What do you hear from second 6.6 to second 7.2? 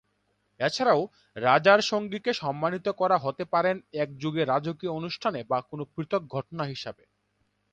হিসাবে।